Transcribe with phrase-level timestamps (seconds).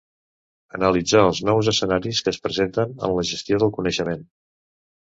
[0.77, 4.29] Analitzar els nous escenaris que es presenten en la gestió del coneixement.